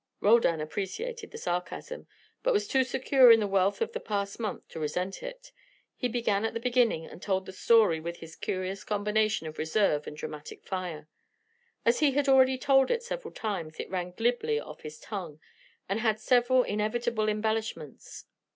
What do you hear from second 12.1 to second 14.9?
had already told it several times it ran glibly off